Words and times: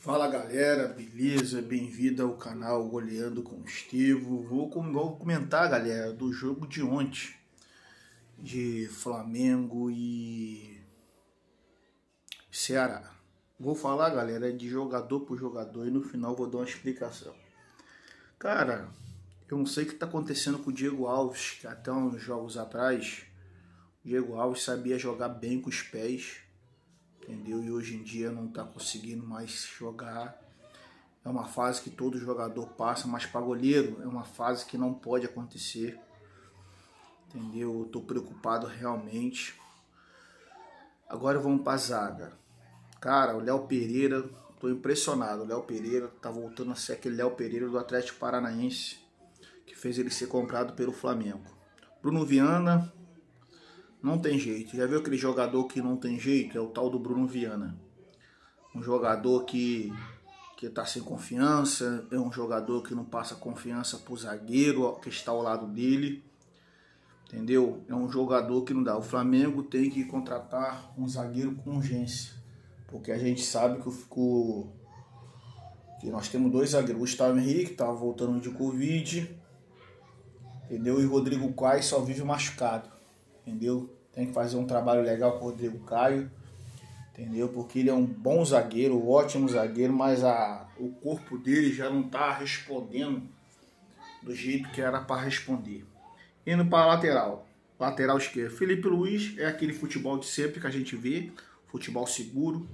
Fala 0.00 0.28
galera, 0.28 0.88
beleza? 0.88 1.60
Bem-vindo 1.60 2.22
ao 2.22 2.36
canal 2.36 2.88
Goleando 2.88 3.42
com 3.42 3.62
Estevo. 3.64 4.42
Vou, 4.42 4.70
vou 4.70 5.16
comentar, 5.16 5.68
galera, 5.68 6.12
do 6.12 6.32
jogo 6.32 6.66
de 6.66 6.82
ontem 6.82 7.34
de 8.38 8.88
Flamengo 8.88 9.90
e 9.90 10.80
Ceará. 12.50 13.12
Vou 13.60 13.74
falar, 13.74 14.10
galera, 14.10 14.52
de 14.52 14.68
jogador 14.68 15.20
por 15.20 15.36
jogador 15.36 15.86
e 15.86 15.90
no 15.90 16.02
final 16.02 16.36
vou 16.36 16.48
dar 16.48 16.58
uma 16.58 16.64
explicação. 16.64 17.34
Cara, 18.38 18.88
eu 19.50 19.58
não 19.58 19.66
sei 19.66 19.82
o 19.84 19.86
que 19.88 19.94
está 19.94 20.06
acontecendo 20.06 20.58
com 20.60 20.70
o 20.70 20.72
Diego 20.72 21.06
Alves, 21.06 21.58
que 21.60 21.66
até 21.66 21.90
uns 21.90 22.22
jogos 22.22 22.56
atrás, 22.56 23.24
o 24.04 24.08
Diego 24.08 24.36
Alves 24.36 24.62
sabia 24.62 24.98
jogar 24.98 25.28
bem 25.28 25.60
com 25.60 25.68
os 25.68 25.82
pés, 25.82 26.47
entendeu? 27.28 27.62
E 27.62 27.70
hoje 27.70 27.94
em 27.94 28.02
dia 28.02 28.30
não 28.30 28.46
está 28.46 28.64
conseguindo 28.64 29.26
mais 29.26 29.66
jogar. 29.78 30.40
É 31.22 31.28
uma 31.28 31.44
fase 31.44 31.82
que 31.82 31.90
todo 31.90 32.18
jogador 32.18 32.68
passa, 32.68 33.06
mas 33.06 33.26
para 33.26 33.42
goleiro 33.42 34.00
é 34.02 34.06
uma 34.06 34.24
fase 34.24 34.64
que 34.64 34.78
não 34.78 34.94
pode 34.94 35.26
acontecer. 35.26 36.00
Entendeu? 37.28 37.80
Eu 37.80 37.84
tô 37.84 38.00
preocupado 38.00 38.66
realmente. 38.66 39.60
Agora 41.06 41.38
vamos 41.38 41.62
para 41.62 41.76
zaga. 41.76 42.32
Cara, 42.98 43.36
o 43.36 43.40
Léo 43.40 43.66
Pereira, 43.66 44.22
tô 44.58 44.70
impressionado. 44.70 45.42
O 45.42 45.46
Léo 45.46 45.62
Pereira 45.62 46.08
tá 46.22 46.30
voltando 46.30 46.72
a 46.72 46.74
ser 46.74 46.94
aquele 46.94 47.16
Léo 47.16 47.32
Pereira 47.32 47.68
do 47.68 47.78
Atlético 47.78 48.18
Paranaense 48.18 49.06
que 49.66 49.76
fez 49.76 49.98
ele 49.98 50.10
ser 50.10 50.28
comprado 50.28 50.72
pelo 50.72 50.92
Flamengo. 50.92 51.44
Bruno 52.00 52.24
Viana, 52.24 52.90
não 54.02 54.18
tem 54.18 54.38
jeito. 54.38 54.76
Já 54.76 54.86
viu 54.86 54.98
aquele 54.98 55.16
jogador 55.16 55.64
que 55.64 55.80
não 55.80 55.96
tem 55.96 56.18
jeito? 56.18 56.56
É 56.56 56.60
o 56.60 56.68
tal 56.68 56.88
do 56.90 56.98
Bruno 56.98 57.26
Viana. 57.26 57.78
Um 58.74 58.82
jogador 58.82 59.44
que 59.44 59.92
que 60.56 60.66
está 60.66 60.84
sem 60.84 61.00
confiança, 61.00 62.04
é 62.10 62.18
um 62.18 62.32
jogador 62.32 62.82
que 62.82 62.92
não 62.92 63.04
passa 63.04 63.36
confiança 63.36 63.96
para 63.98 64.12
o 64.12 64.16
zagueiro 64.16 64.92
que 65.00 65.08
está 65.08 65.30
ao 65.30 65.40
lado 65.40 65.68
dele. 65.68 66.24
Entendeu? 67.26 67.84
É 67.86 67.94
um 67.94 68.10
jogador 68.10 68.62
que 68.62 68.74
não 68.74 68.82
dá. 68.82 68.98
O 68.98 69.02
Flamengo 69.02 69.62
tem 69.62 69.88
que 69.88 70.04
contratar 70.04 70.92
um 70.98 71.06
zagueiro 71.06 71.54
com 71.54 71.76
urgência. 71.76 72.32
Porque 72.88 73.12
a 73.12 73.18
gente 73.18 73.44
sabe 73.44 73.80
que 73.80 73.88
o, 73.88 74.66
que 76.00 76.10
nós 76.10 76.28
temos 76.28 76.50
dois 76.50 76.70
zagueiros. 76.70 76.96
O 76.96 77.00
Gustavo 77.00 77.38
Henrique 77.38 77.70
estava 77.70 77.92
voltando 77.92 78.40
de 78.40 78.50
Covid 78.50 79.38
entendeu? 80.68 81.00
E 81.00 81.06
o 81.06 81.10
Rodrigo 81.10 81.52
Caio 81.54 81.82
só 81.82 82.00
vive 82.00 82.22
machucado, 82.22 82.88
entendeu? 83.48 83.94
Tem 84.12 84.26
que 84.26 84.32
fazer 84.32 84.56
um 84.56 84.66
trabalho 84.66 85.02
legal 85.02 85.38
com 85.38 85.46
o 85.46 85.50
Rodrigo 85.50 85.78
Caio, 85.80 86.30
entendeu? 87.12 87.48
Porque 87.48 87.78
ele 87.78 87.90
é 87.90 87.94
um 87.94 88.04
bom 88.04 88.44
zagueiro, 88.44 88.96
um 88.96 89.08
ótimo 89.08 89.48
zagueiro, 89.48 89.92
mas 89.92 90.22
a, 90.24 90.68
o 90.78 90.90
corpo 90.90 91.38
dele 91.38 91.72
já 91.72 91.88
não 91.88 92.02
está 92.02 92.32
respondendo 92.32 93.22
do 94.22 94.34
jeito 94.34 94.70
que 94.70 94.80
era 94.80 95.00
para 95.00 95.22
responder. 95.22 95.84
Indo 96.46 96.66
para 96.66 96.84
a 96.84 96.86
lateral, 96.86 97.46
lateral 97.78 98.18
esquerdo, 98.18 98.56
Felipe 98.56 98.88
Luiz 98.88 99.36
é 99.38 99.46
aquele 99.46 99.72
futebol 99.72 100.18
de 100.18 100.26
sempre 100.26 100.60
que 100.60 100.66
a 100.66 100.70
gente 100.70 100.96
vê, 100.96 101.30
futebol 101.66 102.06
seguro, 102.06 102.66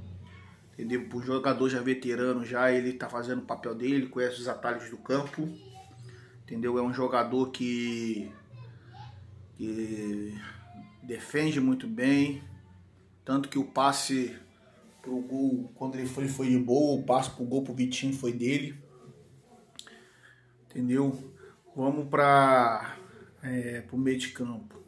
entendeu? 0.72 1.08
Por 1.08 1.22
jogador 1.24 1.68
já 1.68 1.80
veterano, 1.80 2.44
já 2.44 2.72
ele 2.72 2.90
está 2.90 3.08
fazendo 3.08 3.40
o 3.40 3.46
papel 3.46 3.74
dele, 3.74 3.94
ele 3.94 4.06
conhece 4.06 4.40
os 4.40 4.48
atalhos 4.48 4.88
do 4.90 4.96
campo 4.96 5.48
entendeu? 6.44 6.78
É 6.78 6.82
um 6.82 6.92
jogador 6.92 7.50
que, 7.50 8.30
que 9.56 10.38
defende 11.06 11.60
muito 11.60 11.86
bem, 11.86 12.42
tanto 13.24 13.48
que 13.48 13.58
o 13.58 13.64
passe 13.64 14.36
pro 15.02 15.18
gol, 15.20 15.70
quando 15.74 15.96
ele 15.96 16.06
foi, 16.06 16.28
foi 16.28 16.48
de 16.48 16.58
boa, 16.58 16.98
o 16.98 17.02
passe 17.02 17.30
pro 17.30 17.44
gol 17.44 17.62
pro 17.62 17.74
Vitinho 17.74 18.14
foi 18.14 18.32
dele, 18.32 18.74
entendeu? 20.68 21.32
Vamos 21.76 22.08
para 22.08 22.96
é, 23.42 23.82
pro 23.82 23.98
meio 23.98 24.18
de 24.18 24.28
campo. 24.28 24.82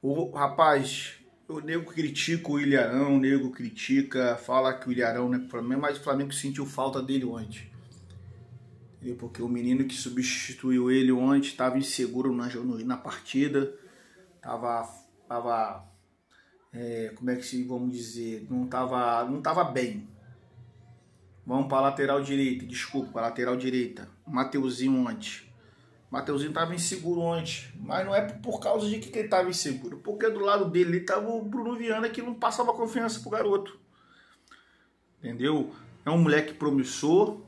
O 0.00 0.30
rapaz, 0.30 1.14
o 1.48 1.60
nego 1.60 1.92
critica 1.92 2.50
o 2.50 2.60
Ilharão, 2.60 3.16
o 3.16 3.20
nego 3.20 3.50
critica, 3.50 4.36
fala 4.36 4.72
que 4.72 4.88
o 4.88 4.92
Ilharão 4.92 5.28
não 5.28 5.36
é 5.36 5.40
pro 5.40 5.50
Flamengo, 5.50 5.82
mas 5.82 5.98
o 5.98 6.02
Flamengo 6.02 6.32
sentiu 6.32 6.64
falta 6.64 7.02
dele 7.02 7.24
ontem 7.24 7.70
porque 9.18 9.42
o 9.42 9.48
menino 9.48 9.84
que 9.84 9.94
substituiu 9.94 10.90
ele 10.90 11.10
ontem 11.10 11.48
estava 11.48 11.78
inseguro 11.78 12.34
na, 12.34 12.48
na 12.84 12.96
partida, 12.96 13.72
estava, 14.36 14.88
tava, 15.30 15.84
é, 16.72 17.12
como 17.14 17.30
é 17.30 17.36
que 17.36 17.44
se 17.44 17.62
vamos 17.62 17.92
dizer, 17.92 18.48
não 18.50 18.64
estava 18.64 19.24
não 19.24 19.40
tava 19.40 19.62
bem. 19.62 20.08
Vamos 21.46 21.68
para 21.68 21.78
a 21.78 21.82
lateral 21.82 22.20
direita, 22.20 22.66
desculpa, 22.66 23.12
para 23.12 23.22
a 23.22 23.28
lateral 23.28 23.56
direita, 23.56 24.08
Mateuzinho 24.26 25.06
ontem. 25.06 25.48
Mateuzinho 26.10 26.48
estava 26.48 26.74
inseguro 26.74 27.20
ontem, 27.20 27.68
mas 27.76 28.04
não 28.04 28.12
é 28.12 28.22
por 28.22 28.58
causa 28.58 28.88
de 28.88 28.98
que 28.98 29.16
ele 29.16 29.26
estava 29.26 29.48
inseguro, 29.48 29.98
porque 29.98 30.28
do 30.28 30.40
lado 30.40 30.68
dele 30.68 30.98
estava 30.98 31.28
o 31.28 31.44
Bruno 31.44 31.76
Viana 31.76 32.08
que 32.08 32.20
não 32.20 32.34
passava 32.34 32.72
confiança 32.72 33.20
pro 33.20 33.30
garoto. 33.30 33.78
Entendeu? 35.20 35.72
É 36.04 36.10
um 36.10 36.18
moleque 36.18 36.54
promissor, 36.54 37.40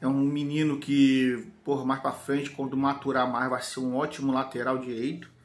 é 0.00 0.08
um 0.08 0.18
menino 0.20 0.78
que, 0.78 1.46
por 1.62 1.86
mais 1.86 2.00
para 2.00 2.10
frente, 2.10 2.50
quando 2.50 2.76
maturar 2.76 3.30
mais, 3.30 3.48
vai 3.48 3.62
ser 3.62 3.78
um 3.78 3.94
ótimo 3.94 4.32
lateral 4.32 4.78
direito. 4.78 5.37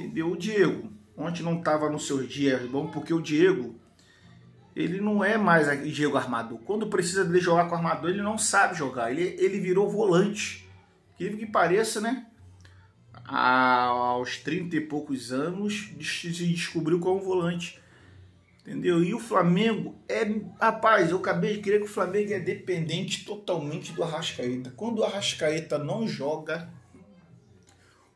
Entendeu? 0.00 0.32
O 0.32 0.36
Diego, 0.36 0.90
ontem 1.16 1.42
não 1.42 1.58
estava 1.58 1.90
nos 1.90 2.06
seus 2.06 2.28
dias 2.28 2.62
bom, 2.68 2.86
porque 2.88 3.12
o 3.12 3.20
Diego, 3.20 3.74
ele 4.74 5.00
não 5.00 5.22
é 5.22 5.36
mais 5.36 5.68
o 5.68 5.90
Diego 5.90 6.16
armador. 6.16 6.58
Quando 6.60 6.86
precisa 6.86 7.24
de 7.24 7.38
jogar 7.38 7.68
com 7.68 7.74
armador, 7.74 8.10
ele 8.10 8.22
não 8.22 8.38
sabe 8.38 8.76
jogar. 8.76 9.10
Ele, 9.10 9.36
ele 9.38 9.60
virou 9.60 9.90
volante. 9.90 10.68
Que 11.16 11.28
que 11.36 11.46
pareça, 11.46 12.00
né? 12.00 12.26
aos 13.32 14.38
30 14.38 14.74
e 14.74 14.80
poucos 14.80 15.30
anos, 15.30 15.92
se 16.02 16.30
descobriu 16.30 16.98
como 16.98 17.20
volante. 17.20 17.80
Entendeu? 18.66 19.02
E 19.02 19.14
o 19.14 19.18
Flamengo 19.18 19.94
é. 20.08 20.24
Rapaz, 20.60 21.10
eu 21.10 21.18
acabei 21.18 21.54
de 21.56 21.62
crer 21.62 21.78
que 21.78 21.86
o 21.86 21.88
Flamengo 21.88 22.32
é 22.32 22.40
dependente 22.40 23.24
totalmente 23.24 23.92
do 23.92 24.02
Arrascaeta. 24.02 24.72
Quando 24.76 24.98
o 24.98 25.04
Arrascaeta 25.04 25.78
não 25.78 26.06
joga, 26.06 26.68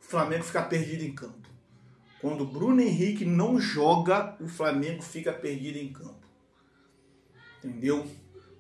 o 0.01 0.05
Flamengo 0.05 0.45
fica 0.45 0.63
perdido 0.63 1.03
em 1.03 1.15
campo. 1.15 1.44
Quando 2.25 2.41
o 2.41 2.47
Bruno 2.47 2.81
Henrique 2.81 3.23
não 3.23 3.61
joga, 3.61 4.35
o 4.41 4.49
Flamengo 4.49 5.03
fica 5.03 5.31
perdido 5.31 5.77
em 5.77 5.93
campo. 5.93 6.27
Entendeu? 7.63 8.07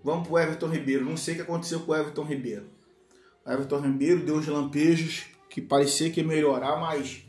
Vamos 0.03 0.29
pro 0.29 0.39
Everton 0.39 0.69
Ribeiro. 0.69 1.03
Não 1.03 1.17
sei 1.17 1.33
o 1.33 1.37
que 1.39 1.43
aconteceu 1.45 1.81
com 1.81 1.93
o 1.93 1.97
Everton 1.97 2.25
Ribeiro. 2.25 2.67
O 3.43 3.51
Everton 3.51 3.81
Ribeiro 3.81 4.23
deu 4.23 4.37
uns 4.37 4.47
lampejos 4.47 5.25
que 5.49 5.63
parecia 5.63 6.11
que 6.11 6.21
ia 6.21 6.27
melhorar, 6.27 6.79
mas 6.79 7.25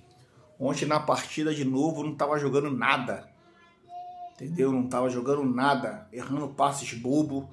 ontem 0.60 0.86
na 0.86 1.00
partida 1.00 1.56
de 1.56 1.64
novo 1.64 2.04
não 2.04 2.12
estava 2.12 2.38
jogando 2.38 2.70
nada 2.70 3.34
entendeu? 4.34 4.70
Não 4.74 4.84
estava 4.84 5.10
jogando 5.10 5.46
nada, 5.46 6.10
errando 6.12 6.50
passes 6.50 6.94
bobo, 6.94 7.50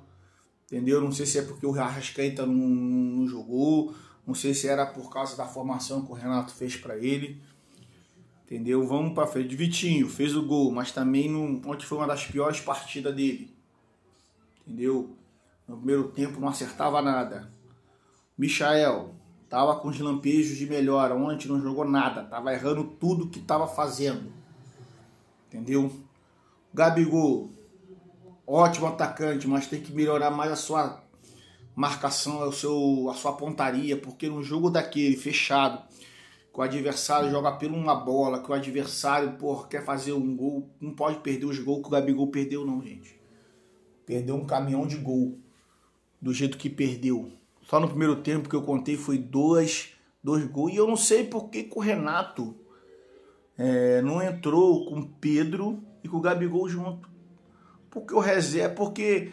entendeu? 0.64 1.00
Não 1.00 1.12
sei 1.12 1.26
se 1.26 1.38
é 1.38 1.42
porque 1.42 1.64
o 1.64 1.80
Arrascaeta 1.80 2.44
não, 2.44 2.54
não 2.54 3.28
jogou, 3.28 3.94
não 4.26 4.34
sei 4.34 4.52
se 4.52 4.66
era 4.66 4.84
por 4.84 5.08
causa 5.08 5.36
da 5.36 5.46
formação 5.46 6.04
que 6.04 6.10
o 6.10 6.14
Renato 6.14 6.52
fez 6.52 6.76
para 6.76 6.96
ele, 6.98 7.40
entendeu? 8.52 8.86
Vamos 8.86 9.14
para 9.14 9.26
frente. 9.26 9.56
Vitinho 9.56 10.06
fez 10.06 10.36
o 10.36 10.42
gol, 10.42 10.70
mas 10.70 10.92
também 10.92 11.30
não, 11.30 11.54
ontem 11.70 11.86
foi 11.86 11.96
uma 11.96 12.06
das 12.06 12.26
piores 12.26 12.60
partidas 12.60 13.14
dele, 13.14 13.50
entendeu? 14.66 15.16
No 15.66 15.78
primeiro 15.78 16.08
tempo 16.08 16.38
não 16.38 16.48
acertava 16.48 17.00
nada. 17.00 17.50
Michael 18.36 19.14
tava 19.48 19.76
com 19.76 19.88
os 19.88 19.98
lampejos 19.98 20.58
de 20.58 20.66
melhora, 20.66 21.14
ontem 21.14 21.48
não 21.48 21.62
jogou 21.62 21.88
nada, 21.88 22.24
tava 22.24 22.52
errando 22.52 22.84
tudo 22.84 23.28
que 23.28 23.40
tava 23.40 23.66
fazendo, 23.66 24.30
entendeu? 25.48 25.90
Gabigol, 26.74 27.50
ótimo 28.46 28.86
atacante, 28.86 29.48
mas 29.48 29.66
tem 29.66 29.80
que 29.80 29.92
melhorar 29.92 30.30
mais 30.30 30.52
a 30.52 30.56
sua 30.56 31.02
marcação, 31.74 32.46
o 32.46 32.52
seu, 32.52 33.08
a 33.10 33.14
sua 33.14 33.32
pontaria, 33.32 33.96
porque 33.96 34.28
no 34.28 34.42
jogo 34.42 34.68
daquele 34.68 35.16
fechado, 35.16 35.82
que 36.52 36.60
o 36.60 36.62
adversário 36.62 37.30
joga 37.30 37.52
pela 37.52 37.74
uma 37.74 37.94
bola, 37.94 38.42
que 38.42 38.50
o 38.50 38.54
adversário 38.54 39.32
por, 39.38 39.68
quer 39.68 39.82
fazer 39.84 40.12
um 40.12 40.36
gol, 40.36 40.68
não 40.78 40.92
pode 40.92 41.18
perder 41.20 41.46
os 41.46 41.58
gols 41.58 41.80
que 41.80 41.88
o 41.88 41.90
Gabigol 41.90 42.26
perdeu, 42.26 42.66
não, 42.66 42.82
gente. 42.82 43.18
Perdeu 44.04 44.34
um 44.34 44.44
caminhão 44.44 44.86
de 44.86 44.96
gol 44.96 45.38
do 46.20 46.32
jeito 46.34 46.58
que 46.58 46.68
perdeu. 46.68 47.32
Só 47.62 47.80
no 47.80 47.88
primeiro 47.88 48.16
tempo 48.16 48.50
que 48.50 48.56
eu 48.56 48.62
contei 48.62 48.96
foi 48.96 49.16
dois, 49.16 49.94
dois 50.22 50.44
gols. 50.44 50.72
E 50.72 50.76
eu 50.76 50.86
não 50.86 50.96
sei 50.96 51.24
por 51.24 51.48
que, 51.48 51.70
o 51.74 51.80
Renato 51.80 52.54
é, 53.56 54.02
não 54.02 54.20
entrou 54.22 54.84
com 54.86 55.02
Pedro 55.02 55.82
e 56.04 56.08
com 56.08 56.18
o 56.18 56.20
Gabigol 56.20 56.68
junto. 56.68 57.08
Porque 57.90 58.14
o 58.14 58.18
reserva, 58.18 58.74
porque 58.74 59.32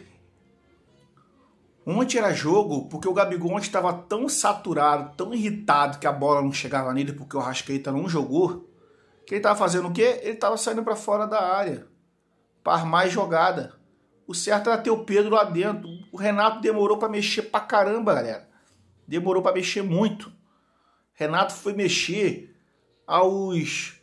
ontem 1.86 2.18
era 2.18 2.32
jogo, 2.32 2.88
porque 2.88 3.08
o 3.08 3.12
Gabigol 3.12 3.52
ontem 3.52 3.66
estava 3.66 3.92
tão 3.92 4.28
saturado, 4.28 5.14
tão 5.16 5.34
irritado 5.34 5.98
que 5.98 6.06
a 6.06 6.12
bola 6.12 6.42
não 6.42 6.52
chegava 6.52 6.92
nele 6.92 7.12
porque 7.12 7.36
o 7.36 7.40
Rascaeta 7.40 7.90
não 7.92 8.08
jogou, 8.08 8.68
que 9.26 9.34
ele 9.34 9.40
estava 9.40 9.58
fazendo 9.58 9.88
o 9.88 9.92
quê? 9.92 10.20
Ele 10.22 10.32
estava 10.32 10.56
saindo 10.56 10.82
para 10.82 10.96
fora 10.96 11.26
da 11.26 11.40
área 11.40 11.86
para 12.62 12.84
mais 12.84 13.12
jogada. 13.12 13.74
O 14.26 14.34
certo 14.34 14.70
era 14.70 14.78
ter 14.78 14.90
o 14.90 15.04
Pedro 15.04 15.34
lá 15.34 15.44
dentro. 15.44 15.88
O 16.12 16.16
Renato 16.16 16.60
demorou 16.60 16.98
para 16.98 17.08
mexer 17.08 17.42
pra 17.42 17.60
caramba, 17.60 18.14
galera. 18.14 18.48
Demorou 19.06 19.42
para 19.42 19.54
mexer 19.54 19.82
muito. 19.82 20.32
Renato 21.14 21.52
foi 21.52 21.72
mexer 21.72 22.54
aos 23.06 24.00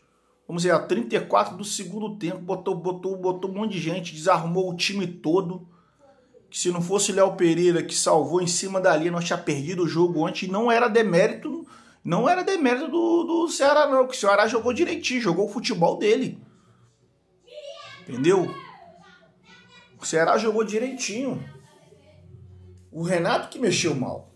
vamos 0.47 0.63
dizer, 0.63 0.73
a 0.73 0.79
34 0.79 1.57
do 1.57 1.63
segundo 1.63 2.15
tempo, 2.17 2.39
botou, 2.39 2.73
botou, 2.73 3.17
botou 3.17 3.51
um 3.51 3.53
monte 3.53 3.73
de 3.73 3.79
gente, 3.79 4.13
desarmou 4.13 4.71
o 4.71 4.75
time 4.77 5.05
todo. 5.05 5.67
Que 6.49 6.57
se 6.57 6.71
não 6.71 6.81
fosse 6.81 7.11
Léo 7.11 7.35
Pereira 7.35 7.83
que 7.83 7.95
salvou 7.95 8.41
em 8.41 8.47
cima 8.47 8.79
da 8.79 8.95
linha, 8.95 9.11
nós 9.11 9.25
tinha 9.25 9.37
perdido 9.37 9.83
o 9.83 9.87
jogo 9.87 10.25
ontem. 10.25 10.47
Não 10.47 10.71
era 10.71 10.87
demérito, 10.87 11.67
não 12.03 12.27
era 12.27 12.43
demérito 12.43 12.87
do, 12.87 13.23
do 13.23 13.49
Ceará, 13.49 13.87
não. 13.87 14.07
Que 14.07 14.15
o 14.15 14.19
Ceará 14.19 14.47
jogou 14.47 14.73
direitinho, 14.73 15.21
jogou 15.21 15.45
o 15.45 15.51
futebol 15.51 15.97
dele. 15.97 16.39
Entendeu? 18.01 18.53
O 19.99 20.05
Ceará 20.05 20.37
jogou 20.37 20.63
direitinho. 20.63 21.43
O 22.91 23.03
Renato 23.03 23.49
que 23.49 23.59
mexeu 23.59 23.93
mal. 23.93 24.31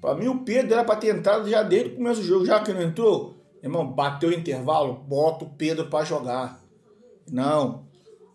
Para 0.00 0.14
mim, 0.14 0.28
o 0.28 0.40
Pedro 0.40 0.72
era 0.72 0.84
para 0.84 0.96
ter 0.96 1.14
entrado 1.14 1.48
já 1.48 1.62
desde 1.62 1.90
o 1.90 1.96
começo 1.96 2.20
do 2.20 2.26
jogo. 2.26 2.44
Já 2.44 2.60
que 2.60 2.72
não 2.72 2.82
entrou, 2.82 3.42
Irmão, 3.62 3.86
bateu 3.86 4.30
o 4.30 4.32
intervalo, 4.32 4.94
bota 4.94 5.44
o 5.44 5.50
Pedro 5.50 5.86
para 5.88 6.04
jogar. 6.04 6.60
Não. 7.30 7.86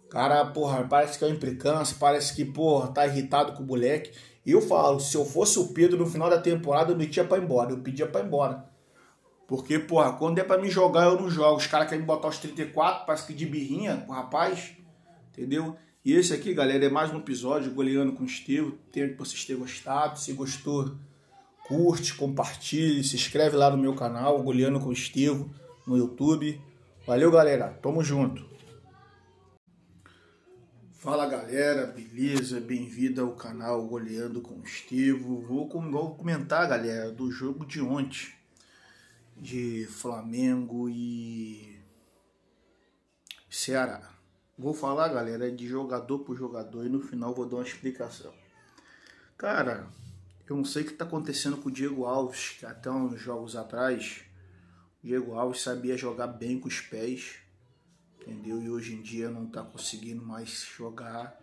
Cara, 0.09 0.45
porra, 0.45 0.85
parece 0.87 1.17
que 1.17 1.25
é 1.25 1.27
uma 1.27 1.35
implicância, 1.35 1.97
parece 1.99 2.33
que, 2.33 2.45
porra, 2.45 2.87
tá 2.87 3.05
irritado 3.05 3.53
com 3.53 3.63
o 3.63 3.65
moleque. 3.65 4.11
Eu 4.45 4.61
falo, 4.61 4.99
se 4.99 5.15
eu 5.15 5.25
fosse 5.25 5.59
o 5.59 5.67
Pedro 5.73 5.97
no 5.97 6.05
final 6.05 6.29
da 6.29 6.39
temporada, 6.39 6.93
eu 6.93 6.97
metia 6.97 7.25
pra 7.25 7.37
ir 7.37 7.43
embora. 7.43 7.71
Eu 7.71 7.79
pedia 7.79 8.07
pra 8.07 8.21
ir 8.21 8.25
embora. 8.25 8.65
Porque, 9.45 9.77
porra, 9.79 10.13
quando 10.13 10.39
é 10.39 10.43
pra 10.43 10.57
me 10.57 10.69
jogar, 10.69 11.05
eu 11.05 11.19
não 11.19 11.29
jogo. 11.29 11.57
Os 11.57 11.67
caras 11.67 11.87
querem 11.87 12.01
me 12.01 12.07
botar 12.07 12.29
os 12.29 12.37
34, 12.37 13.05
parece 13.05 13.27
que 13.27 13.33
de 13.33 13.45
birrinha 13.45 14.05
o 14.07 14.11
rapaz. 14.13 14.73
Entendeu? 15.31 15.75
E 16.03 16.13
esse 16.13 16.33
aqui, 16.33 16.53
galera, 16.53 16.85
é 16.85 16.89
mais 16.89 17.13
um 17.13 17.17
episódio 17.17 17.73
goleando 17.73 18.13
com 18.13 18.23
o 18.23 18.25
Estevo. 18.25 18.77
Tenho 18.91 19.09
que 19.09 19.17
vocês 19.17 19.43
tenham 19.43 19.59
gostado. 19.59 20.17
Se 20.17 20.31
gostou, 20.31 20.95
curte, 21.67 22.13
compartilhe, 22.13 23.03
se 23.03 23.17
inscreve 23.17 23.57
lá 23.57 23.69
no 23.69 23.77
meu 23.77 23.93
canal, 23.93 24.41
Goleando 24.41 24.79
com 24.79 24.91
Estevo, 24.91 25.49
no 25.85 25.97
YouTube. 25.97 26.61
Valeu, 27.05 27.29
galera. 27.29 27.77
Tamo 27.81 28.01
junto. 28.01 28.46
Fala, 30.99 31.27
galera. 31.27 31.85
Beleza? 31.85 32.59
Bem-vindo 32.59 33.21
ao 33.21 33.35
canal 33.35 33.85
Goleando 33.85 34.41
com 34.41 34.63
Estevo. 34.63 35.39
Vou, 35.41 35.69
vou 35.69 36.15
comentar, 36.15 36.67
galera, 36.67 37.11
do 37.11 37.29
jogo 37.29 37.67
de 37.67 37.79
ontem. 37.79 38.33
De 39.35 39.85
Flamengo 39.91 40.89
e 40.89 41.79
Ceará. 43.47 44.11
Vou 44.57 44.73
falar, 44.73 45.09
galera, 45.09 45.51
de 45.51 45.67
jogador 45.67 46.19
por 46.19 46.35
jogador 46.35 46.83
e 46.87 46.89
no 46.89 46.99
final 46.99 47.31
vou 47.31 47.47
dar 47.47 47.57
uma 47.57 47.63
explicação. 47.63 48.33
Cara, 49.37 49.87
eu 50.49 50.55
não 50.57 50.65
sei 50.65 50.81
o 50.81 50.85
que 50.85 50.93
está 50.93 51.05
acontecendo 51.05 51.57
com 51.57 51.69
o 51.69 51.71
Diego 51.71 52.05
Alves, 52.05 52.55
que 52.57 52.65
até 52.65 52.89
uns 52.89 53.21
jogos 53.21 53.55
atrás, 53.55 54.21
o 55.03 55.05
Diego 55.05 55.35
Alves 55.35 55.61
sabia 55.61 55.95
jogar 55.95 56.25
bem 56.25 56.59
com 56.59 56.67
os 56.67 56.81
pés, 56.81 57.35
entendeu? 58.27 58.61
E 58.61 58.69
hoje 58.69 58.93
em 58.93 59.01
dia 59.01 59.29
não 59.29 59.45
está 59.45 59.63
conseguindo 59.63 60.21
mais 60.21 60.65
jogar. 60.77 61.39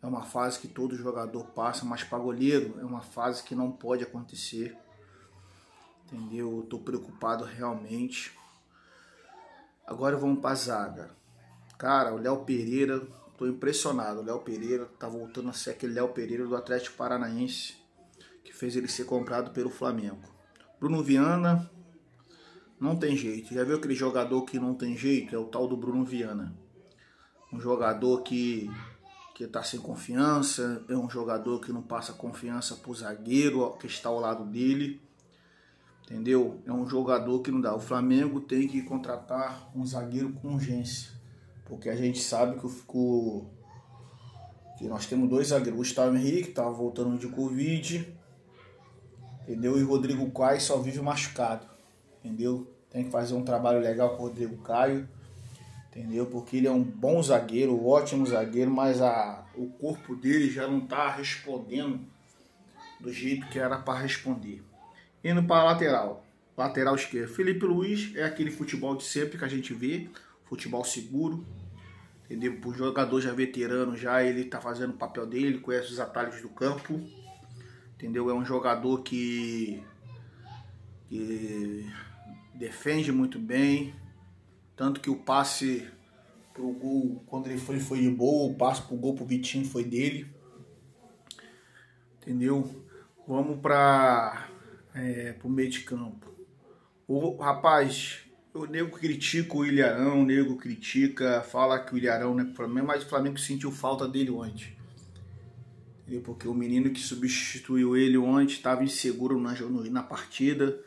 É 0.00 0.06
uma 0.06 0.22
fase 0.22 0.60
que 0.60 0.68
todo 0.68 0.96
jogador 0.96 1.46
passa, 1.48 1.84
mas 1.84 2.04
para 2.04 2.18
goleiro 2.18 2.78
é 2.78 2.84
uma 2.84 3.00
fase 3.00 3.42
que 3.42 3.54
não 3.54 3.72
pode 3.72 4.04
acontecer. 4.04 4.76
Entendeu? 6.04 6.58
Eu 6.58 6.62
tô 6.62 6.78
preocupado 6.78 7.44
realmente. 7.44 8.38
Agora 9.84 10.16
vamos 10.16 10.40
para 10.40 10.50
a 10.50 10.54
zaga. 10.54 11.10
Cara, 11.76 12.14
o 12.14 12.18
Léo 12.18 12.44
Pereira, 12.44 13.00
tô 13.36 13.46
impressionado. 13.46 14.20
O 14.20 14.24
Léo 14.24 14.38
Pereira 14.40 14.86
tá 14.98 15.08
voltando 15.08 15.50
a 15.50 15.52
ser 15.52 15.70
aquele 15.70 15.94
Léo 15.94 16.10
Pereira 16.10 16.46
do 16.46 16.54
Atlético 16.54 16.96
Paranaense 16.96 17.74
que 18.44 18.52
fez 18.52 18.76
ele 18.76 18.86
ser 18.86 19.04
comprado 19.04 19.50
pelo 19.50 19.70
Flamengo. 19.70 20.22
Bruno 20.78 21.02
Viana, 21.02 21.68
não 22.80 22.96
tem 22.96 23.16
jeito. 23.16 23.54
Já 23.54 23.64
viu 23.64 23.76
aquele 23.76 23.94
jogador 23.94 24.42
que 24.42 24.58
não 24.58 24.74
tem 24.74 24.96
jeito? 24.96 25.34
É 25.34 25.38
o 25.38 25.44
tal 25.44 25.66
do 25.66 25.76
Bruno 25.76 26.04
Viana. 26.04 26.56
Um 27.52 27.60
jogador 27.60 28.22
que 28.22 28.70
que 29.36 29.44
está 29.44 29.62
sem 29.62 29.78
confiança, 29.78 30.82
é 30.88 30.96
um 30.96 31.10
jogador 31.10 31.60
que 31.60 31.70
não 31.70 31.82
passa 31.82 32.14
confiança 32.14 32.74
para 32.74 32.90
o 32.90 32.94
zagueiro 32.94 33.70
que 33.78 33.86
está 33.86 34.08
ao 34.08 34.18
lado 34.18 34.46
dele, 34.46 34.98
entendeu? 36.02 36.62
É 36.64 36.72
um 36.72 36.88
jogador 36.88 37.40
que 37.40 37.50
não 37.50 37.60
dá. 37.60 37.76
O 37.76 37.78
Flamengo 37.78 38.40
tem 38.40 38.66
que 38.66 38.80
contratar 38.80 39.70
um 39.76 39.84
zagueiro 39.84 40.32
com 40.32 40.54
urgência, 40.54 41.10
porque 41.66 41.90
a 41.90 41.94
gente 41.94 42.18
sabe 42.18 42.58
que 42.58 42.66
o, 42.66 43.44
que 44.78 44.88
nós 44.88 45.04
temos 45.04 45.28
dois 45.28 45.48
zagueiros, 45.48 45.74
o 45.74 45.82
Gustavo 45.82 46.16
Henrique 46.16 46.48
estava 46.48 46.70
voltando 46.70 47.18
de 47.18 47.28
Covid, 47.28 48.16
entendeu? 49.42 49.78
E 49.78 49.82
o 49.82 49.88
Rodrigo 49.88 50.30
Caio 50.30 50.62
só 50.62 50.78
vive 50.78 51.02
machucado, 51.02 51.66
entendeu? 52.26 52.66
Tem 52.90 53.04
que 53.04 53.10
fazer 53.10 53.34
um 53.34 53.44
trabalho 53.44 53.80
legal 53.80 54.16
com 54.16 54.24
o 54.24 54.26
Rodrigo 54.26 54.56
Caio, 54.58 55.08
entendeu? 55.88 56.26
Porque 56.26 56.56
ele 56.56 56.66
é 56.66 56.70
um 56.70 56.82
bom 56.82 57.22
zagueiro, 57.22 57.86
ótimo 57.86 58.26
zagueiro, 58.26 58.70
mas 58.70 59.00
a, 59.00 59.46
o 59.54 59.68
corpo 59.68 60.16
dele 60.16 60.50
já 60.50 60.66
não 60.66 60.78
está 60.78 61.10
respondendo 61.10 62.00
do 63.00 63.12
jeito 63.12 63.46
que 63.48 63.58
era 63.58 63.78
para 63.78 64.00
responder. 64.00 64.62
Indo 65.22 65.42
para 65.44 65.62
a 65.62 65.64
lateral, 65.64 66.24
lateral 66.56 66.94
esquerdo, 66.96 67.32
Felipe 67.32 67.64
Luiz 67.64 68.14
é 68.16 68.24
aquele 68.24 68.50
futebol 68.50 68.96
de 68.96 69.04
sempre 69.04 69.38
que 69.38 69.44
a 69.44 69.48
gente 69.48 69.72
vê, 69.72 70.08
futebol 70.44 70.84
seguro, 70.84 71.44
entendeu? 72.24 72.58
O 72.64 72.74
jogador 72.74 73.20
já 73.20 73.32
veterano, 73.32 73.96
já 73.96 74.22
ele 74.22 74.42
está 74.42 74.60
fazendo 74.60 74.90
o 74.90 74.96
papel 74.96 75.26
dele, 75.26 75.46
ele 75.46 75.58
conhece 75.58 75.92
os 75.92 76.00
atalhos 76.00 76.40
do 76.40 76.48
campo, 76.48 77.00
entendeu? 77.94 78.30
É 78.30 78.34
um 78.34 78.44
jogador 78.44 79.02
que, 79.02 79.82
que 81.08 81.86
defende 82.58 83.12
muito 83.12 83.38
bem, 83.38 83.94
tanto 84.74 85.00
que 85.00 85.10
o 85.10 85.16
passe 85.16 85.86
pro 86.52 86.70
gol, 86.72 87.22
quando 87.26 87.46
ele 87.46 87.58
foi, 87.58 87.78
foi 87.78 88.00
de 88.00 88.10
boa, 88.10 88.50
o 88.50 88.54
passe 88.54 88.82
pro 88.82 88.96
gol 88.96 89.14
pro 89.14 89.24
Vitinho 89.24 89.66
foi 89.66 89.84
dele, 89.84 90.26
entendeu? 92.20 92.84
Vamos 93.26 93.60
para 93.60 94.48
é, 94.94 95.32
pro 95.32 95.48
meio 95.48 95.70
de 95.70 95.80
campo. 95.80 96.34
O 97.06 97.36
rapaz, 97.36 98.20
o 98.52 98.64
nego 98.64 98.98
critica 98.98 99.56
o 99.56 99.64
Ilharão, 99.64 100.22
o 100.22 100.26
nego 100.26 100.56
critica, 100.56 101.42
fala 101.42 101.78
que 101.78 101.94
o 101.94 101.98
Ilharão 101.98 102.34
não 102.34 102.42
é 102.42 102.44
pro 102.44 102.54
Flamengo, 102.54 102.86
mas 102.86 103.04
o 103.04 103.08
Flamengo 103.08 103.38
sentiu 103.38 103.70
falta 103.70 104.08
dele 104.08 104.30
ontem 104.30 104.76
porque 106.24 106.46
o 106.46 106.54
menino 106.54 106.90
que 106.90 107.00
substituiu 107.00 107.96
ele 107.96 108.16
ontem 108.16 108.52
estava 108.52 108.84
inseguro 108.84 109.40
na, 109.40 109.54
na 109.90 110.02
partida, 110.02 110.78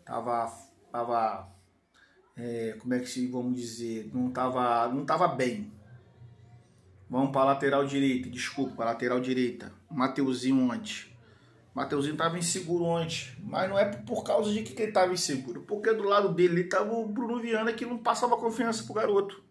estava, 0.00 0.50
tava, 0.94 1.48
é, 2.36 2.76
como 2.78 2.94
é 2.94 3.00
que 3.00 3.06
se 3.06 3.26
vamos 3.26 3.56
dizer, 3.56 4.08
não 4.14 4.28
estava 4.28 4.86
não 4.88 5.04
tava 5.04 5.26
bem. 5.26 5.72
Vamos 7.10 7.32
para 7.32 7.40
a 7.40 7.44
lateral 7.46 7.84
direita, 7.84 8.30
desculpa, 8.30 8.76
para 8.76 8.90
a 8.90 8.92
lateral 8.92 9.18
direita, 9.20 9.72
Mateuzinho 9.90 10.70
ontem. 10.70 11.12
Mateuzinho 11.74 12.12
estava 12.12 12.38
inseguro 12.38 12.84
ontem, 12.84 13.26
mas 13.40 13.68
não 13.68 13.76
é 13.76 13.84
por 13.84 14.22
causa 14.22 14.52
de 14.52 14.62
que 14.62 14.80
ele 14.80 14.90
estava 14.90 15.12
inseguro, 15.12 15.62
porque 15.62 15.92
do 15.92 16.04
lado 16.04 16.32
dele 16.32 16.60
estava 16.60 16.92
o 16.92 17.08
Bruno 17.08 17.40
Viana 17.40 17.72
que 17.72 17.84
não 17.84 17.98
passava 17.98 18.36
confiança 18.36 18.84
pro 18.84 18.94
garoto. 18.94 19.42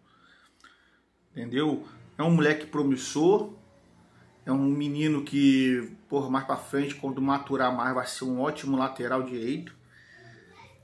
Entendeu? 1.32 1.86
É 2.18 2.24
um 2.24 2.32
moleque 2.32 2.68
promissor, 2.68 3.52
é 4.46 4.52
um 4.52 4.64
menino 4.64 5.24
que, 5.24 5.92
por 6.08 6.32
mais 6.32 6.46
para 6.46 6.56
frente, 6.56 6.96
quando 6.96 7.22
maturar 7.22 7.76
mais, 7.76 7.94
vai 7.94 8.08
ser 8.08 8.24
um 8.24 8.40
ótimo 8.40 8.78
lateral 8.78 9.24
direito. 9.24 9.83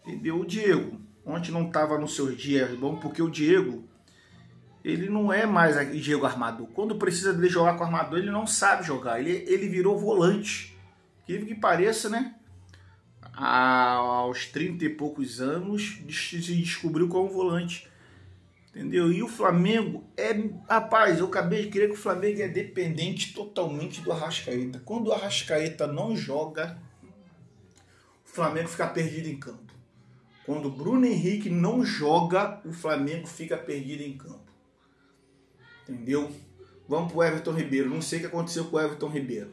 Entendeu? 0.05 0.39
O 0.39 0.45
Diego, 0.45 0.99
ontem 1.25 1.51
não 1.51 1.67
estava 1.67 1.97
nos 1.97 2.15
seus 2.15 2.37
dias 2.37 2.71
bom, 2.77 2.95
porque 2.95 3.21
o 3.21 3.29
Diego, 3.29 3.83
ele 4.83 5.09
não 5.09 5.31
é 5.31 5.45
mais 5.45 5.77
o 5.77 5.99
Diego 5.99 6.25
armador. 6.25 6.67
Quando 6.67 6.95
precisa 6.95 7.33
dele 7.33 7.49
jogar 7.49 7.77
com 7.77 7.83
armador, 7.83 8.19
ele 8.19 8.31
não 8.31 8.47
sabe 8.47 8.85
jogar. 8.85 9.19
Ele, 9.19 9.43
ele 9.47 9.67
virou 9.67 9.97
volante. 9.97 10.77
Que 11.25 11.37
que 11.45 11.55
pareça, 11.55 12.09
né? 12.09 12.35
aos 13.41 14.47
30 14.47 14.83
e 14.83 14.89
poucos 14.89 15.39
anos, 15.39 15.99
se 16.09 16.39
descobriu 16.39 17.07
como 17.07 17.29
volante. 17.29 17.87
Entendeu? 18.69 19.11
E 19.11 19.23
o 19.23 19.27
Flamengo 19.27 20.03
é. 20.15 20.31
Rapaz, 20.69 21.19
eu 21.19 21.25
acabei 21.25 21.63
de 21.63 21.69
crer 21.69 21.87
que 21.87 21.95
o 21.95 21.97
Flamengo 21.97 22.41
é 22.41 22.47
dependente 22.47 23.33
totalmente 23.33 24.01
do 24.01 24.11
Arrascaeta. 24.11 24.81
Quando 24.85 25.07
o 25.07 25.13
Arrascaeta 25.13 25.87
não 25.87 26.15
joga, 26.15 26.77
o 28.25 28.29
Flamengo 28.29 28.67
fica 28.67 28.87
perdido 28.87 29.27
em 29.27 29.39
campo. 29.39 29.68
Quando 30.49 30.65
o 30.65 30.71
Bruno 30.71 31.05
Henrique 31.05 31.47
não 31.47 31.85
joga, 31.85 32.59
o 32.65 32.73
Flamengo 32.73 33.27
fica 33.27 33.55
perdido 33.55 34.01
em 34.01 34.17
campo. 34.17 34.51
Entendeu? 35.87 36.27
Vamos 36.87 37.11
pro 37.11 37.21
Everton 37.21 37.51
Ribeiro. 37.51 37.87
Não 37.87 38.01
sei 38.01 38.17
o 38.17 38.21
que 38.21 38.27
aconteceu 38.29 38.65
com 38.65 38.77
o 38.77 38.79
Everton 38.79 39.09
Ribeiro. 39.09 39.51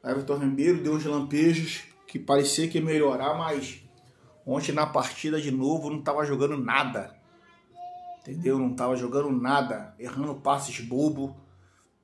O 0.00 0.08
Everton 0.08 0.38
Ribeiro 0.38 0.80
deu 0.80 0.94
uns 0.94 1.04
lampejos 1.04 1.82
que 2.06 2.20
parecia 2.20 2.68
que 2.68 2.78
ia 2.78 2.84
melhorar, 2.84 3.36
mas 3.36 3.82
ontem 4.46 4.70
na 4.70 4.86
partida 4.86 5.40
de 5.40 5.50
novo 5.50 5.90
não 5.90 5.98
estava 5.98 6.24
jogando 6.24 6.56
nada 6.56 7.20
entendeu? 8.20 8.56
Não 8.60 8.70
estava 8.70 8.94
jogando 8.94 9.32
nada, 9.32 9.92
errando 9.98 10.36
passes 10.36 10.78
bobo, 10.78 11.36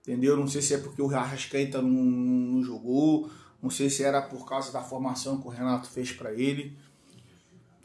Entendeu? 0.00 0.36
Não 0.36 0.48
sei 0.48 0.60
se 0.60 0.74
é 0.74 0.78
porque 0.78 1.00
o 1.00 1.14
Arrascaeta 1.14 1.80
não, 1.80 1.90
não 1.90 2.64
jogou, 2.64 3.30
não 3.62 3.70
sei 3.70 3.88
se 3.88 4.02
era 4.02 4.20
por 4.22 4.44
causa 4.44 4.72
da 4.72 4.82
formação 4.82 5.40
que 5.40 5.46
o 5.46 5.50
Renato 5.50 5.88
fez 5.88 6.10
para 6.10 6.32
ele. 6.32 6.76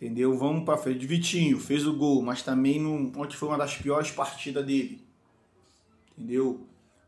Entendeu? 0.04 0.38
Vamos 0.38 0.66
para 0.66 0.76
frente. 0.76 1.08
Vitinho 1.08 1.58
fez 1.58 1.88
o 1.88 1.94
gol, 1.94 2.22
mas 2.22 2.42
também 2.42 2.78
não, 2.78 3.10
ontem 3.16 3.38
foi 3.38 3.48
uma 3.48 3.58
das 3.58 3.78
piores 3.78 4.12
partidas 4.12 4.66
dele. 4.66 5.02
Entendeu? 6.12 6.68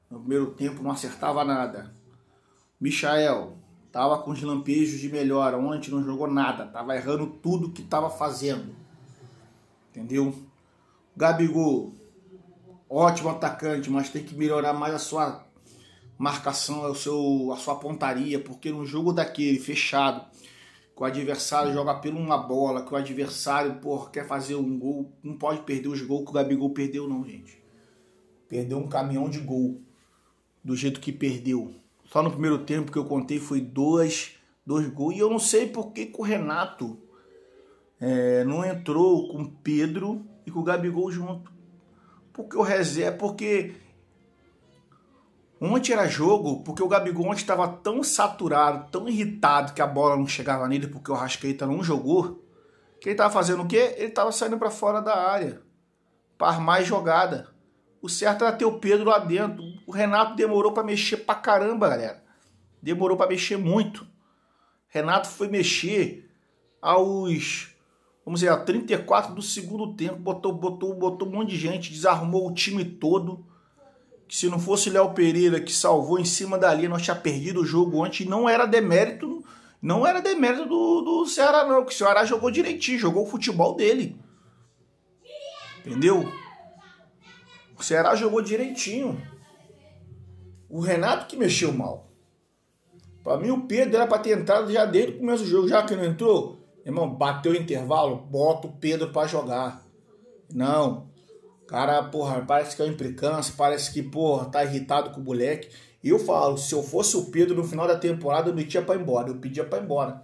No 0.10 0.20
primeiro 0.20 0.52
tempo 0.52 0.82
não 0.82 0.92
acertava 0.92 1.44
nada. 1.44 1.94
Michael 2.80 3.58
tava 3.92 4.20
com 4.20 4.32
os 4.32 4.42
lampejos 4.42 5.02
de 5.02 5.10
melhora. 5.10 5.58
Ontem 5.58 5.92
não 5.92 6.06
jogou 6.06 6.32
nada, 6.32 6.68
tava 6.68 6.96
errando 6.96 7.28
tudo 7.28 7.70
que 7.70 7.84
tava 7.84 8.10
fazendo. 8.10 8.74
Entendeu? 9.92 10.34
Gabigol, 11.18 11.94
ótimo 12.90 13.28
atacante, 13.28 13.90
mas 13.90 14.10
tem 14.10 14.24
que 14.24 14.36
melhorar 14.36 14.72
mais 14.72 14.94
a 14.94 15.00
sua 15.00 15.46
marcação, 16.18 16.90
o 16.90 16.96
seu, 16.96 17.52
a 17.52 17.58
sua 17.58 17.76
pontaria, 17.76 18.40
porque 18.40 18.72
no 18.72 18.86
jogo 18.86 19.12
daquele 19.12 19.60
fechado, 19.60 20.26
que 20.96 21.02
o 21.02 21.06
adversário 21.06 21.74
joga 21.74 21.94
pela 21.96 22.18
uma 22.18 22.38
bola, 22.38 22.86
que 22.86 22.94
o 22.94 22.96
adversário 22.96 23.76
porra, 23.76 24.10
quer 24.10 24.26
fazer 24.26 24.56
um 24.56 24.80
gol, 24.80 25.12
não 25.22 25.38
pode 25.38 25.62
perder 25.64 25.90
os 25.90 26.02
gols 26.02 26.24
que 26.24 26.30
o 26.30 26.34
Gabigol 26.34 26.70
perdeu, 26.70 27.08
não, 27.08 27.26
gente. 27.26 27.62
Perdeu 28.48 28.78
um 28.78 28.88
caminhão 28.88 29.30
de 29.30 29.40
gol 29.40 29.82
do 30.64 30.76
jeito 30.76 31.02
que 31.02 31.12
perdeu. 31.12 31.76
Só 32.06 32.24
no 32.24 32.32
primeiro 32.32 32.60
tempo 32.60 32.92
que 32.92 32.98
eu 32.98 33.04
contei 33.04 33.40
foi 33.40 33.60
dois, 33.60 34.38
dois 34.66 34.88
gols. 34.88 35.16
E 35.16 35.20
eu 35.20 35.30
não 35.30 35.40
sei 35.40 35.68
por 35.68 35.92
que, 35.92 36.10
o 36.18 36.22
Renato 36.22 36.98
é, 38.00 38.46
não 38.46 38.64
entrou 38.64 39.28
com 39.28 39.42
o 39.42 39.52
Pedro 39.52 40.26
e 40.46 40.52
com 40.52 40.62
o 40.62 40.64
Gabigol 40.64 41.12
junto. 41.12 41.52
Porque 42.32 42.56
o 42.56 42.62
reserva, 42.62 43.18
porque 43.18 43.74
ontem 45.60 45.94
era 45.94 46.08
jogo, 46.08 46.64
porque 46.64 46.84
o 46.84 46.88
Gabigol 46.88 47.34
estava 47.34 47.68
tão 47.68 48.04
saturado, 48.04 48.90
tão 48.92 49.08
irritado 49.08 49.74
que 49.74 49.82
a 49.82 49.88
bola 49.88 50.16
não 50.16 50.28
chegava 50.28 50.68
nele 50.68 50.88
porque 50.88 51.12
o 51.12 51.16
Rascaeta 51.16 51.66
não 51.66 51.84
jogou, 51.84 52.44
que 53.00 53.10
ele 53.10 53.14
estava 53.14 53.34
fazendo 53.34 53.64
o 53.64 53.68
quê? 53.68 53.96
Ele 53.98 54.08
estava 54.08 54.32
saindo 54.32 54.58
para 54.58 54.72
fora 54.72 55.02
da 55.02 55.16
área 55.16 55.62
para 56.38 56.48
armar 56.48 56.84
jogada. 56.84 57.54
O 58.02 58.10
certo 58.10 58.44
era 58.44 58.56
ter 58.56 58.66
o 58.66 58.80
Pedro 58.80 59.10
lá 59.10 59.18
dentro. 59.18 59.64
O 59.88 59.92
Renato 59.92 60.36
demorou 60.36 60.72
para 60.72 60.84
mexer 60.84 61.18
pra 61.18 61.36
caramba, 61.36 61.90
galera. 61.90 62.24
Demorou 62.82 63.18
para 63.18 63.30
mexer 63.30 63.58
muito. 63.58 64.08
Renato 64.90 65.28
foi 65.28 65.48
mexer 65.48 66.30
aos 66.82 67.76
vamos 68.24 68.40
dizer, 68.40 68.52
a 68.52 68.58
34 68.58 69.36
do 69.36 69.42
segundo 69.42 69.94
tempo, 69.94 70.16
botou, 70.16 70.52
botou, 70.52 70.96
botou 70.96 71.28
um 71.28 71.32
monte 71.32 71.52
de 71.52 71.58
gente, 71.58 71.92
desarmou 71.92 72.48
o 72.50 72.54
time 72.54 72.84
todo. 72.84 73.46
Que 74.28 74.36
se 74.36 74.50
não 74.50 74.60
fosse 74.60 74.90
Léo 74.90 75.14
Pereira 75.14 75.60
que 75.60 75.72
salvou 75.72 76.20
em 76.20 76.26
cima 76.26 76.58
da 76.58 76.74
linha, 76.74 76.90
nós 76.90 77.02
tinha 77.02 77.16
perdido 77.16 77.62
o 77.62 77.66
jogo 77.66 78.04
ontem. 78.04 78.26
Não 78.26 78.50
era 78.50 78.66
demérito, 78.66 79.44
não 79.82 80.06
era 80.06 80.20
demérito 80.20 80.66
do, 80.66 81.02
do 81.02 81.26
Ceará, 81.26 81.66
não. 81.66 81.86
Que 81.86 81.94
o 81.94 81.96
Ceará 81.96 82.26
jogou 82.26 82.50
direitinho, 82.50 82.98
jogou 82.98 83.24
o 83.24 83.30
futebol 83.30 83.76
dele. 83.76 84.20
Entendeu? 85.86 86.32
O 87.78 87.84
Ceará 87.84 88.16
jogou 88.16 88.42
direitinho. 88.42 89.22
O 90.68 90.80
Renato 90.80 91.28
que 91.28 91.38
mexeu 91.38 91.72
mal. 91.72 92.10
Para 93.24 93.38
mim, 93.38 93.50
o 93.50 93.62
Pedro 93.62 93.96
era 93.96 94.08
para 94.08 94.20
ter 94.20 94.38
entrado 94.38 94.72
já 94.72 94.86
desde 94.86 95.14
o 95.14 95.18
começo 95.18 95.44
do 95.44 95.50
jogo, 95.50 95.68
já 95.68 95.84
que 95.84 95.96
não 95.96 96.06
entrou. 96.06 96.58
Irmão, 96.86 97.10
bateu 97.10 97.52
o 97.52 97.56
intervalo, 97.56 98.18
bota 98.18 98.68
o 98.68 98.72
Pedro 98.72 99.12
para 99.12 99.28
jogar. 99.28 99.84
Não. 100.54 101.08
Cara, 101.68 102.04
porra, 102.04 102.42
parece 102.46 102.76
que 102.76 102.82
é 102.82 102.86
uma 102.86 102.94
implicância, 102.94 103.54
parece 103.58 103.92
que, 103.92 104.04
porra, 104.04 104.46
tá 104.46 104.64
irritado 104.64 105.10
com 105.10 105.20
o 105.20 105.24
moleque. 105.24 105.70
Eu 106.04 106.20
falo, 106.20 106.58
se 106.58 106.74
eu 106.74 106.84
fosse 106.84 107.18
o 107.18 107.26
Pedro 107.26 107.56
no 107.56 107.64
final 107.64 107.88
da 107.88 107.98
temporada, 107.98 108.50
eu 108.50 108.56
metia 108.56 108.82
pra 108.82 108.96
ir 108.96 109.02
embora. 109.02 109.30
Eu 109.30 109.38
pedia 109.38 109.66
pra 109.66 109.80
ir 109.80 109.84
embora. 109.84 110.24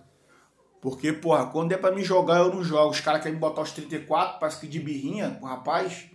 Porque, 0.79 1.11
porra, 1.11 1.47
quando 1.47 1.71
é 1.71 1.77
pra 1.77 1.91
me 1.91 2.03
jogar, 2.03 2.39
eu 2.39 2.53
não 2.53 2.63
jogo. 2.63 2.91
Os 2.91 2.99
caras 2.99 3.21
querem 3.21 3.35
me 3.35 3.39
botar 3.39 3.61
os 3.61 3.71
34, 3.71 4.39
parece 4.39 4.59
que 4.59 4.67
de 4.67 4.79
birrinha, 4.79 5.39
o 5.41 5.45
rapaz. 5.45 6.05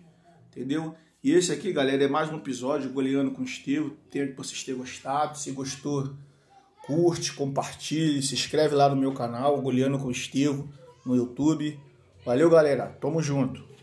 Entendeu? 0.49 0.95
E 1.23 1.33
esse 1.33 1.51
aqui, 1.51 1.73
galera, 1.73 2.05
é 2.05 2.09
mais 2.09 2.31
um 2.31 2.37
episódio 2.37 2.91
goleando 2.91 3.33
com 3.33 3.43
o 3.43 3.45
Estevo. 3.45 3.97
Tenho 4.11 4.29
que 4.29 4.37
vocês 4.37 4.63
tenham 4.63 4.79
gostado. 4.79 5.37
Se 5.37 5.51
gostou, 5.51 6.15
curte, 6.85 7.33
compartilhe, 7.33 8.23
se 8.23 8.35
inscreve 8.35 8.77
lá 8.77 8.89
no 8.89 8.95
meu 8.95 9.13
canal, 9.13 9.61
Goleando 9.61 9.99
com 9.99 10.07
o 10.07 10.13
Estevo, 10.13 10.69
no 11.05 11.17
YouTube. 11.17 11.79
Valeu, 12.25 12.49
galera. 12.49 12.87
Tamo 13.01 13.21
junto. 13.21 13.76